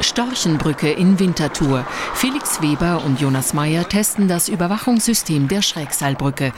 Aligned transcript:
Storchenbrücke 0.00 0.90
in 0.90 1.18
Winterthur. 1.18 1.86
Felix 2.14 2.60
Weber 2.62 3.04
und 3.04 3.20
Jonas 3.20 3.54
Meyer 3.54 3.88
testen 3.88 4.26
das 4.26 4.48
Überwachungssystem 4.48 5.48
der 5.48 5.62
Schrägseilbrücke. 5.62 6.52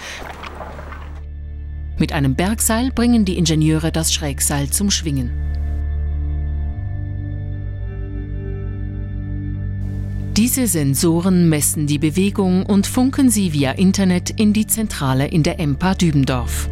Mit 1.99 2.13
einem 2.13 2.35
Bergseil 2.35 2.91
bringen 2.91 3.25
die 3.25 3.37
Ingenieure 3.37 3.93
das 3.93 4.15
Schrägseil 4.15 4.71
zum 4.71 4.91
Schwingen. 4.91 5.50
Diese 10.41 10.67
Sensoren 10.67 11.51
messen 11.51 11.87
die 11.87 11.99
Bewegung 11.99 12.65
und 12.65 12.87
funken 12.87 13.29
sie 13.29 13.53
via 13.53 13.73
Internet 13.73 14.31
in 14.41 14.55
die 14.55 14.67
Zentrale 14.67 15.27
in 15.27 15.43
der 15.43 15.61
EMPA 15.61 15.95
Dübendorf. 15.95 16.71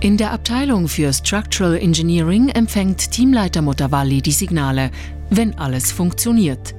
In 0.00 0.16
der 0.16 0.32
Abteilung 0.32 0.88
für 0.88 1.12
Structural 1.12 1.76
Engineering 1.76 2.48
empfängt 2.48 3.12
Teamleiter 3.12 3.62
Motavalli 3.62 4.22
die 4.22 4.32
Signale, 4.32 4.90
wenn 5.30 5.56
alles 5.56 5.92
funktioniert. 5.92 6.74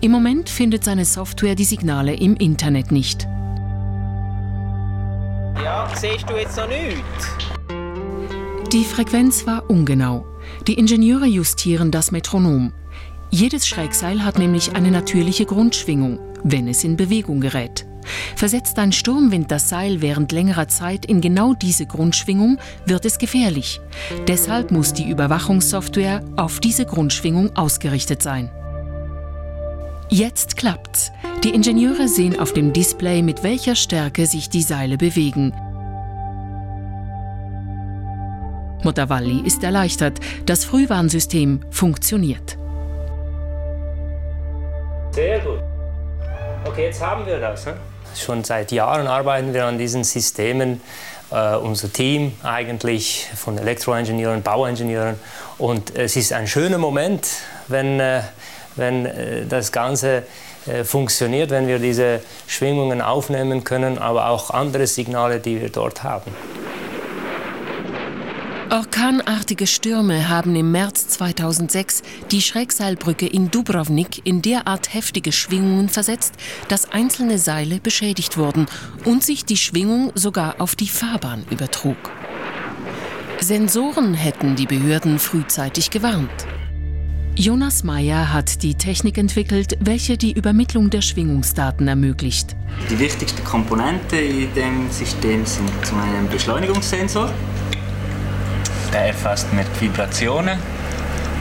Im 0.00 0.12
Moment 0.12 0.48
findet 0.48 0.82
seine 0.82 1.04
Software 1.04 1.54
die 1.54 1.64
Signale 1.64 2.14
im 2.14 2.36
Internet 2.36 2.92
nicht. 2.92 3.24
Ja, 5.62 5.90
siehst 5.94 6.24
du 6.26 6.36
jetzt 6.38 6.56
noch 6.56 6.68
nichts? 6.68 7.26
Die 8.72 8.84
Frequenz 8.84 9.46
war 9.46 9.68
ungenau. 9.68 10.24
Die 10.66 10.78
Ingenieure 10.78 11.26
justieren 11.26 11.90
das 11.90 12.12
Metronom. 12.12 12.72
Jedes 13.30 13.66
Schrägseil 13.66 14.24
hat 14.24 14.38
nämlich 14.38 14.74
eine 14.74 14.90
natürliche 14.90 15.46
Grundschwingung, 15.46 16.18
wenn 16.44 16.68
es 16.68 16.84
in 16.84 16.96
Bewegung 16.96 17.40
gerät. 17.40 17.86
Versetzt 18.36 18.78
ein 18.78 18.92
Sturmwind 18.92 19.50
das 19.50 19.68
Seil 19.68 20.00
während 20.00 20.32
längerer 20.32 20.68
Zeit 20.68 21.06
in 21.06 21.20
genau 21.20 21.54
diese 21.54 21.86
Grundschwingung, 21.86 22.58
wird 22.84 23.04
es 23.04 23.18
gefährlich. 23.18 23.80
Deshalb 24.28 24.70
muss 24.70 24.92
die 24.92 25.10
Überwachungssoftware 25.10 26.22
auf 26.36 26.60
diese 26.60 26.86
Grundschwingung 26.86 27.54
ausgerichtet 27.56 28.22
sein. 28.22 28.50
Jetzt 30.08 30.56
klappt's. 30.56 31.10
Die 31.42 31.50
Ingenieure 31.50 32.08
sehen 32.08 32.38
auf 32.38 32.52
dem 32.52 32.72
Display, 32.72 33.22
mit 33.22 33.42
welcher 33.42 33.74
Stärke 33.74 34.26
sich 34.26 34.48
die 34.48 34.62
Seile 34.62 34.96
bewegen. 34.96 35.52
Motavalli 38.84 39.40
ist 39.44 39.64
erleichtert. 39.64 40.20
Das 40.46 40.64
Frühwarnsystem 40.64 41.60
funktioniert. 41.70 42.56
Sehr 45.16 45.38
gut. 45.38 45.60
Okay, 46.66 46.84
jetzt 46.84 47.00
haben 47.00 47.24
wir 47.24 47.40
das. 47.40 47.64
Hm? 47.64 47.72
Schon 48.14 48.44
seit 48.44 48.70
Jahren 48.70 49.06
arbeiten 49.06 49.54
wir 49.54 49.64
an 49.64 49.78
diesen 49.78 50.04
Systemen. 50.04 50.82
Uh, 51.28 51.58
unser 51.58 51.92
Team 51.92 52.34
eigentlich 52.44 53.26
von 53.34 53.58
Elektroingenieuren, 53.58 54.42
Bauingenieuren. 54.42 55.18
Und 55.58 55.96
es 55.96 56.14
ist 56.14 56.32
ein 56.32 56.46
schöner 56.46 56.78
Moment, 56.78 57.26
wenn, 57.66 57.98
uh, 57.98 58.20
wenn 58.76 59.06
uh, 59.06 59.10
das 59.48 59.72
Ganze 59.72 60.22
funktioniert, 60.84 61.50
wenn 61.50 61.66
wir 61.66 61.78
diese 61.78 62.20
Schwingungen 62.46 63.00
aufnehmen 63.00 63.64
können, 63.64 63.98
aber 63.98 64.28
auch 64.28 64.50
andere 64.50 64.86
Signale, 64.86 65.40
die 65.40 65.60
wir 65.60 65.70
dort 65.70 66.02
haben. 66.02 66.32
Orkanartige 68.70 69.64
Stürme 69.68 70.28
haben 70.28 70.56
im 70.56 70.72
März 70.72 71.06
2006 71.08 72.02
die 72.32 72.42
Schrägseilbrücke 72.42 73.24
in 73.24 73.48
Dubrovnik 73.52 74.26
in 74.26 74.42
derart 74.42 74.92
heftige 74.92 75.30
Schwingungen 75.30 75.88
versetzt, 75.88 76.34
dass 76.66 76.90
einzelne 76.90 77.38
Seile 77.38 77.78
beschädigt 77.78 78.36
wurden 78.36 78.66
und 79.04 79.22
sich 79.22 79.44
die 79.44 79.56
Schwingung 79.56 80.10
sogar 80.16 80.60
auf 80.60 80.74
die 80.74 80.88
Fahrbahn 80.88 81.44
übertrug. 81.48 81.96
Sensoren 83.40 84.14
hätten 84.14 84.56
die 84.56 84.66
Behörden 84.66 85.20
frühzeitig 85.20 85.90
gewarnt. 85.90 86.46
Jonas 87.36 87.84
Meyer 87.84 88.32
hat 88.32 88.62
die 88.64 88.74
Technik 88.74 89.18
entwickelt, 89.18 89.76
welche 89.78 90.16
die 90.16 90.32
Übermittlung 90.32 90.90
der 90.90 91.02
Schwingungsdaten 91.02 91.86
ermöglicht. 91.86 92.56
Die 92.90 92.98
wichtigsten 92.98 93.44
Komponenten 93.44 94.18
in 94.18 94.54
dem 94.54 94.90
System 94.90 95.46
sind 95.46 95.70
zum 95.84 95.98
einen 96.00 96.16
ein 96.16 96.28
Beschleunigungssensor, 96.30 97.30
der 98.90 99.06
erfasst 99.06 99.52
mit 99.52 99.66
Vibrationen 99.80 100.58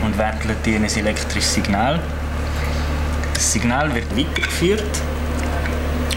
und 0.04 0.18
wandelt 0.18 0.58
die 0.66 0.76
in 0.76 0.84
ein 0.84 0.96
elektrisches 0.96 1.54
Signal. 1.54 2.00
Das 3.34 3.52
Signal 3.52 3.94
wird 3.94 4.16
weitergeführt 4.18 4.84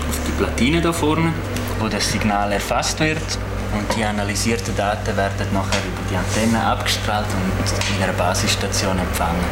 auf 0.09 0.19
die 0.27 0.33
Platine 0.33 0.81
da 0.81 0.93
vorne, 0.93 1.33
wo 1.79 1.89
das 1.89 2.11
Signal 2.11 2.53
erfasst 2.53 3.01
wird 3.01 3.39
und 3.77 3.97
die 3.97 4.05
analysierten 4.05 4.75
Daten 4.77 5.17
werden 5.17 5.47
nachher 5.53 5.81
über 5.81 6.11
die 6.11 6.17
Antenne 6.17 6.63
abgestrahlt 6.63 7.27
und 7.27 7.97
in 7.97 8.03
einer 8.03 8.13
Basisstation 8.13 8.99
empfangen. 8.99 9.45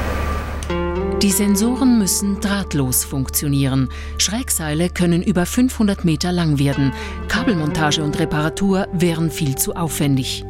Die 1.22 1.30
Sensoren 1.30 1.98
müssen 1.98 2.40
drahtlos 2.40 3.04
funktionieren. 3.04 3.88
Schrägseile 4.18 4.90
können 4.90 5.22
über 5.22 5.46
500 5.46 6.04
Meter 6.04 6.30
lang 6.30 6.58
werden. 6.58 6.92
Kabelmontage 7.28 8.02
und 8.02 8.18
Reparatur 8.18 8.86
wären 8.92 9.30
viel 9.30 9.56
zu 9.56 9.74
aufwendig. 9.74 10.44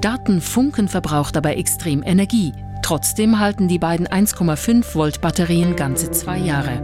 Datenfunken 0.00 0.88
verbraucht 0.88 1.36
aber 1.36 1.56
extrem 1.56 2.02
Energie. 2.02 2.52
Trotzdem 2.82 3.38
halten 3.38 3.68
die 3.68 3.78
beiden 3.78 4.06
1,5 4.06 4.94
Volt 4.94 5.20
Batterien 5.20 5.76
ganze 5.76 6.10
zwei 6.10 6.38
Jahre. 6.38 6.82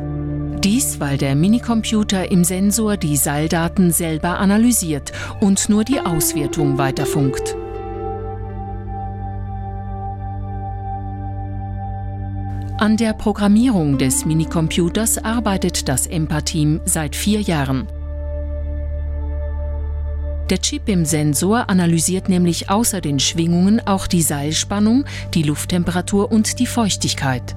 Dies, 0.63 0.99
weil 0.99 1.19
der 1.19 1.35
Minicomputer 1.35 2.31
im 2.31 2.43
Sensor 2.43 2.97
die 2.97 3.17
Seildaten 3.17 3.91
selber 3.91 4.39
analysiert 4.39 5.13
und 5.41 5.69
nur 5.69 5.85
die 5.85 6.01
Auswertung 6.01 6.79
weiterfunkt. 6.79 7.57
An 12.79 12.97
der 12.97 13.13
Programmierung 13.13 13.99
des 13.99 14.25
Minicomputers 14.25 15.19
arbeitet 15.19 15.89
das 15.89 16.07
EMPA-Team 16.07 16.81
seit 16.85 17.15
vier 17.15 17.41
Jahren. 17.41 17.87
Der 20.51 20.61
Chip 20.61 20.91
im 20.91 21.07
Sensor 21.07 21.71
analysiert 21.71 22.29
nämlich 22.29 22.69
außer 22.69 23.01
den 23.01 23.19
Schwingungen 23.19 23.81
auch 23.87 24.07
die 24.07 24.21
Seilspannung, 24.21 25.07
die 25.33 25.43
Lufttemperatur 25.43 26.31
und 26.31 26.59
die 26.59 26.67
Feuchtigkeit. 26.67 27.57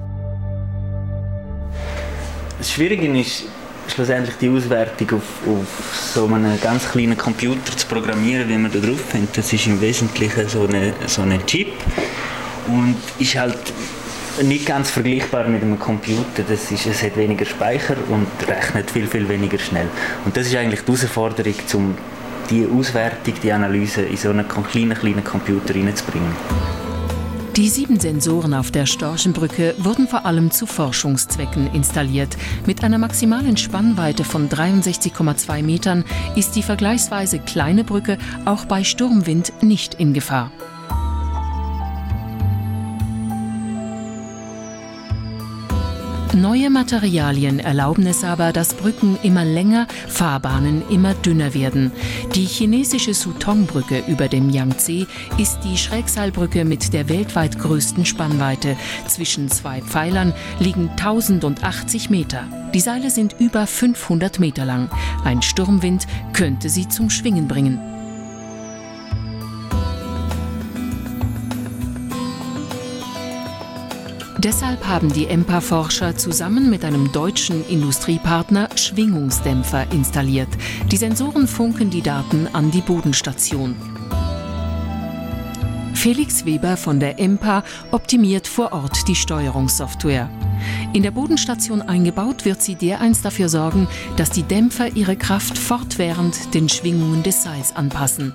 Das 2.56 2.72
Schwierige 2.72 3.06
ist 3.20 3.44
schlussendlich 3.88 4.36
die 4.40 4.48
Auswertung 4.48 5.18
auf, 5.18 5.46
auf 5.46 6.12
so 6.14 6.24
einen 6.26 6.58
ganz 6.62 6.88
kleinen 6.88 7.18
Computer 7.18 7.76
zu 7.76 7.86
programmieren, 7.86 8.48
wie 8.48 8.56
man 8.56 8.72
da 8.72 8.78
drauf 8.78 9.00
findet. 9.00 9.36
Das 9.36 9.52
ist 9.52 9.66
im 9.66 9.78
Wesentlichen 9.82 10.48
so 10.48 10.66
ein 10.66 10.94
so 11.06 11.22
eine 11.22 11.44
Chip 11.44 11.72
und 12.68 12.96
ist 13.18 13.36
halt 13.36 13.58
nicht 14.42 14.64
ganz 14.64 14.90
vergleichbar 14.90 15.46
mit 15.46 15.62
einem 15.62 15.78
Computer. 15.78 16.42
Das 16.48 16.70
ist, 16.70 16.86
es 16.86 17.02
hat 17.02 17.18
weniger 17.18 17.44
Speicher 17.44 17.96
und 18.08 18.26
rechnet 18.48 18.90
viel, 18.90 19.06
viel 19.06 19.28
weniger 19.28 19.58
schnell. 19.58 19.88
Und 20.24 20.36
das 20.36 20.46
ist 20.46 20.56
eigentlich 20.56 20.80
die 20.80 20.86
Herausforderung, 20.86 21.54
um 21.74 21.94
die 22.50 22.66
Auswertung, 22.66 23.34
die 23.42 23.52
Analyse 23.52 24.02
in 24.02 24.16
so 24.16 24.30
einen 24.30 24.46
kleinen, 24.48 24.94
kleinen 24.94 25.24
Computer 25.24 25.74
reinzubringen. 25.74 26.32
Die 27.56 27.68
sieben 27.68 27.98
Sensoren 27.98 28.54
auf 28.54 28.70
der 28.70 28.86
Storchenbrücke 28.86 29.74
wurden 29.78 30.06
vor 30.06 30.24
allem 30.24 30.52
zu 30.52 30.64
Forschungszwecken 30.64 31.74
installiert. 31.74 32.36
Mit 32.66 32.84
einer 32.84 32.98
maximalen 32.98 33.56
Spannweite 33.56 34.22
von 34.22 34.48
63,2 34.48 35.64
Metern 35.64 36.04
ist 36.36 36.54
die 36.54 36.62
vergleichsweise 36.62 37.40
kleine 37.40 37.82
Brücke 37.82 38.16
auch 38.44 38.64
bei 38.66 38.84
Sturmwind 38.84 39.52
nicht 39.60 39.94
in 39.94 40.14
Gefahr. 40.14 40.52
Neue 46.40 46.70
Materialien 46.70 47.58
erlauben 47.58 48.06
es 48.06 48.22
aber, 48.22 48.52
dass 48.52 48.74
Brücken 48.74 49.18
immer 49.24 49.44
länger, 49.44 49.88
Fahrbahnen 50.06 50.88
immer 50.88 51.14
dünner 51.14 51.52
werden. 51.52 51.90
Die 52.36 52.44
chinesische 52.44 53.12
Sutong-Brücke 53.12 54.04
über 54.06 54.28
dem 54.28 54.48
Yangtze 54.48 55.08
ist 55.36 55.58
die 55.64 55.76
Schrägseilbrücke 55.76 56.64
mit 56.64 56.92
der 56.92 57.08
weltweit 57.08 57.58
größten 57.58 58.06
Spannweite. 58.06 58.76
Zwischen 59.08 59.48
zwei 59.48 59.80
Pfeilern 59.80 60.32
liegen 60.60 60.90
1080 60.90 62.08
Meter. 62.08 62.44
Die 62.72 62.80
Seile 62.80 63.10
sind 63.10 63.34
über 63.40 63.66
500 63.66 64.38
Meter 64.38 64.64
lang. 64.64 64.90
Ein 65.24 65.42
Sturmwind 65.42 66.06
könnte 66.34 66.68
sie 66.68 66.88
zum 66.88 67.10
Schwingen 67.10 67.48
bringen. 67.48 67.97
Deshalb 74.38 74.86
haben 74.86 75.12
die 75.12 75.26
EMPA-Forscher 75.26 76.16
zusammen 76.16 76.70
mit 76.70 76.84
einem 76.84 77.10
deutschen 77.10 77.66
Industriepartner 77.66 78.68
Schwingungsdämpfer 78.76 79.90
installiert. 79.90 80.48
Die 80.92 80.96
Sensoren 80.96 81.48
funken 81.48 81.90
die 81.90 82.02
Daten 82.02 82.46
an 82.52 82.70
die 82.70 82.80
Bodenstation. 82.80 83.74
Felix 85.94 86.44
Weber 86.44 86.76
von 86.76 87.00
der 87.00 87.18
EMPA 87.18 87.64
optimiert 87.90 88.46
vor 88.46 88.72
Ort 88.72 89.08
die 89.08 89.16
Steuerungssoftware. 89.16 90.30
In 90.92 91.02
der 91.02 91.10
Bodenstation 91.10 91.82
eingebaut 91.82 92.44
wird 92.44 92.62
sie 92.62 92.76
dereinst 92.76 93.24
dafür 93.24 93.48
sorgen, 93.48 93.88
dass 94.16 94.30
die 94.30 94.44
Dämpfer 94.44 94.94
ihre 94.94 95.16
Kraft 95.16 95.58
fortwährend 95.58 96.54
den 96.54 96.68
Schwingungen 96.68 97.24
des 97.24 97.42
Seils 97.42 97.74
anpassen. 97.74 98.32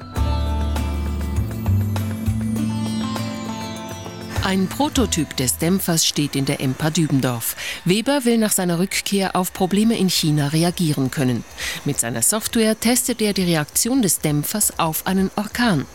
Ein 4.54 4.68
Prototyp 4.68 5.36
des 5.36 5.58
Dämpfers 5.58 6.06
steht 6.06 6.36
in 6.36 6.46
der 6.46 6.62
Empa 6.62 6.92
Dübendorf. 6.92 7.56
Weber 7.86 8.24
will 8.24 8.38
nach 8.38 8.52
seiner 8.52 8.78
Rückkehr 8.78 9.36
auf 9.36 9.52
Probleme 9.52 9.98
in 9.98 10.12
China 10.12 10.50
reagieren 10.50 11.10
können. 11.10 11.44
Mit 11.86 12.00
seiner 12.00 12.22
Software 12.22 12.80
testet 12.80 13.20
er 13.24 13.34
die 13.34 13.46
Reaktion 13.46 14.04
des 14.04 14.20
Dämpfers 14.20 14.78
auf 14.78 15.08
einen 15.08 15.32
Orkan. 15.38 15.88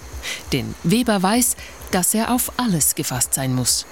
Denn 0.53 0.75
Weber 0.83 1.23
weiß, 1.23 1.55
dass 1.93 2.15
er 2.15 2.35
auf 2.35 2.51
alles 2.57 2.97
gefasst 2.97 3.33
sein 3.33 3.55
muss. 3.55 3.87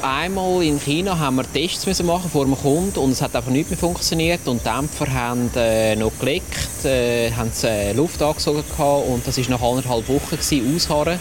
Einmal 0.00 0.62
in 0.62 0.80
China 0.80 1.18
haben 1.18 1.36
wir 1.36 1.52
Tests 1.52 1.84
müssen 1.84 2.06
machen 2.06 2.30
vor 2.30 2.46
dem 2.46 2.56
Kunden 2.56 2.98
und 2.98 3.10
es 3.10 3.20
hat 3.20 3.36
einfach 3.36 3.50
nicht 3.50 3.68
mehr 3.68 3.78
funktioniert 3.78 4.48
und 4.48 4.62
die 4.64 4.70
Dämpfer 4.70 5.12
haben 5.12 5.50
äh, 5.54 5.94
noch 5.96 6.18
geleckt, 6.18 6.86
äh, 6.86 7.30
haben 7.30 7.52
äh, 7.62 7.92
Luft 7.92 8.22
angesogen 8.22 8.64
und 8.78 9.26
das 9.26 9.36
war 9.36 9.50
nach 9.50 9.60
anderthalb 9.60 10.08
Wochen 10.08 10.38
ausharren 10.74 11.18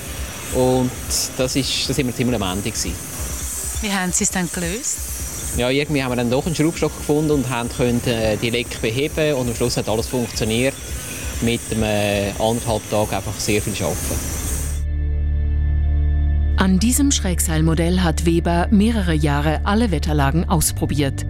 und 0.56 0.92
das 1.38 1.56
ist, 1.56 1.90
das 1.90 1.96
sind 1.96 2.08
wir 2.08 2.16
ziemlich 2.16 2.42
am 2.42 2.58
Ende 2.58 2.72
gewesen. 2.72 2.94
Wie 3.82 3.92
haben 3.92 4.12
Sie 4.12 4.24
es 4.24 4.32
dann 4.32 4.50
gelöst? 4.52 4.98
Ja, 5.58 5.70
irgendwie 5.70 6.04
haben 6.04 6.12
wir 6.12 6.18
dann 6.18 6.30
doch 6.30 6.46
einen 6.46 6.56
Schraubstock 6.56 6.96
gefunden 6.98 7.32
und 7.32 7.50
haben 7.50 7.70
können 7.70 8.02
äh, 8.08 8.36
die 8.38 8.50
Leck 8.50 8.82
beheben 8.82 9.36
und 9.36 9.48
am 9.48 9.56
Schluss 9.56 9.78
hat 9.78 9.88
alles 9.88 10.08
funktioniert. 10.08 10.74
Mit 11.42 11.62
einem 11.72 11.84
äh, 11.84 12.32
anderthalb 12.40 12.90
Tag 12.90 13.14
einfach 13.14 13.38
sehr 13.38 13.62
viel 13.62 13.74
arbeiten. 13.84 14.46
An 16.58 16.80
diesem 16.80 17.12
Schrägseilmodell 17.12 18.00
hat 18.00 18.26
Weber 18.26 18.68
mehrere 18.72 19.14
Jahre 19.14 19.62
alle 19.66 19.92
Wetterlagen 19.92 20.50
ausprobiert. 20.50 21.26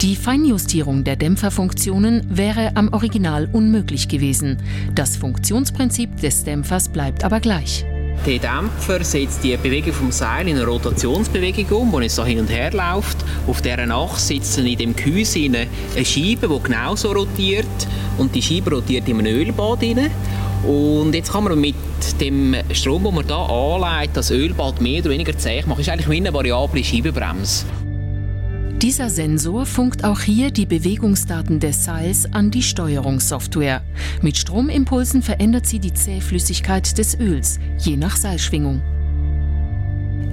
Die 0.00 0.16
Feinjustierung 0.16 1.04
der 1.04 1.16
Dämpferfunktionen 1.16 2.26
wäre 2.28 2.74
am 2.74 2.92
Original 2.94 3.50
unmöglich 3.52 4.08
gewesen. 4.08 4.56
Das 4.94 5.18
Funktionsprinzip 5.18 6.20
des 6.20 6.44
Dämpfers 6.44 6.88
bleibt 6.88 7.22
aber 7.22 7.40
gleich. 7.40 7.84
Der 8.26 8.38
Dämpfer 8.38 9.02
setzt 9.02 9.42
die 9.42 9.56
Bewegung 9.56 9.94
vom 9.94 10.12
Seil 10.12 10.46
in 10.46 10.56
eine 10.56 10.66
Rotationsbewegung 10.66 11.80
um, 11.80 11.92
wo 11.92 12.00
es 12.00 12.16
so 12.16 12.24
hin 12.24 12.40
und 12.40 12.50
her 12.50 12.70
läuft. 12.70 13.16
Auf 13.46 13.62
dieser 13.62 13.78
Achse 13.90 14.34
sitzt 14.34 14.58
in 14.58 14.76
dem 14.76 14.94
Gehäuse 14.94 15.38
eine 15.38 15.66
Scheibe, 16.04 16.46
die 16.46 16.62
genauso 16.62 17.12
rotiert. 17.12 17.66
Und 18.18 18.34
die 18.34 18.42
Scheibe 18.42 18.72
rotiert 18.72 19.08
in 19.08 19.20
einem 19.20 19.34
Ölbad 19.34 19.82
rein. 19.82 20.10
Und 20.66 21.14
jetzt 21.14 21.32
kann 21.32 21.44
man 21.44 21.58
mit 21.58 21.74
dem 22.20 22.54
Strom, 22.72 23.04
den 23.04 23.14
man 23.14 23.26
hier 23.26 23.36
anlegt, 23.36 24.14
das 24.14 24.30
Ölbad 24.30 24.82
mehr 24.82 25.00
oder 25.00 25.10
weniger 25.10 25.36
zäh 25.38 25.62
machen. 25.62 25.78
Das 25.78 25.80
ist 25.80 25.88
eigentlich 25.88 26.10
wie 26.10 26.16
eine 26.18 26.34
variable 26.34 26.84
Scheibenbremse. 26.84 27.64
Dieser 28.82 29.10
Sensor 29.10 29.66
funkt 29.66 30.04
auch 30.04 30.20
hier 30.20 30.50
die 30.50 30.64
Bewegungsdaten 30.64 31.60
des 31.60 31.84
Seils 31.84 32.32
an 32.32 32.50
die 32.50 32.62
Steuerungssoftware. 32.62 33.82
Mit 34.22 34.38
Stromimpulsen 34.38 35.20
verändert 35.20 35.66
sie 35.66 35.80
die 35.80 35.92
Zähflüssigkeit 35.92 36.96
des 36.96 37.20
Öls, 37.20 37.60
je 37.76 37.98
nach 37.98 38.16
Seilschwingung. 38.16 38.80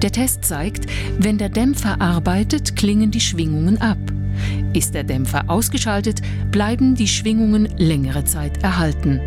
Der 0.00 0.12
Test 0.12 0.46
zeigt, 0.46 0.86
wenn 1.18 1.36
der 1.36 1.50
Dämpfer 1.50 2.00
arbeitet, 2.00 2.74
klingen 2.74 3.10
die 3.10 3.20
Schwingungen 3.20 3.82
ab. 3.82 3.98
Ist 4.72 4.94
der 4.94 5.04
Dämpfer 5.04 5.50
ausgeschaltet, 5.50 6.22
bleiben 6.50 6.94
die 6.94 7.08
Schwingungen 7.08 7.68
längere 7.76 8.24
Zeit 8.24 8.62
erhalten. 8.62 9.20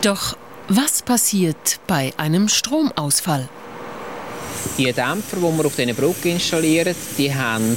Doch 0.00 0.36
was 0.70 1.02
passiert 1.02 1.80
bei 1.88 2.12
einem 2.16 2.48
Stromausfall? 2.48 3.48
Die 4.78 4.92
Dämpfer, 4.92 5.36
die 5.36 5.42
wir 5.42 5.66
auf 5.66 5.74
diesen 5.74 5.96
Brücke 5.96 6.30
installieren, 6.30 6.94
die 7.18 7.34
haben 7.34 7.76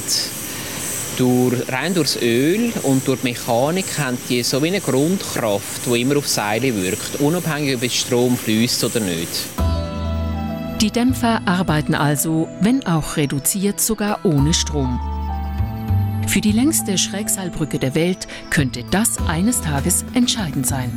durch, 1.16 1.72
rein 1.72 1.92
durchs 1.92 2.16
Öl 2.22 2.72
und 2.84 3.06
durch 3.06 3.20
die 3.20 3.28
Mechanik 3.28 3.98
haben 3.98 4.16
die 4.28 4.44
so 4.44 4.62
wie 4.62 4.68
eine 4.68 4.80
Grundkraft, 4.80 5.86
die 5.86 6.02
immer 6.02 6.18
auf 6.18 6.28
Seile 6.28 6.74
wirkt, 6.82 7.20
unabhängig 7.20 7.76
ob 7.76 7.82
es 7.82 7.94
Strom 7.94 8.36
fließt 8.36 8.84
oder 8.84 9.00
nicht. 9.00 9.28
Die 10.80 10.90
Dämpfer 10.90 11.42
arbeiten 11.46 11.96
also, 11.96 12.48
wenn 12.60 12.86
auch 12.86 13.16
reduziert, 13.16 13.80
sogar 13.80 14.24
ohne 14.24 14.54
Strom. 14.54 15.00
Für 16.28 16.40
die 16.40 16.52
längste 16.52 16.96
Schrägseilbrücke 16.96 17.78
der 17.78 17.94
Welt 17.96 18.28
könnte 18.50 18.84
das 18.90 19.18
eines 19.26 19.60
Tages 19.60 20.04
entscheidend 20.14 20.66
sein. 20.66 20.92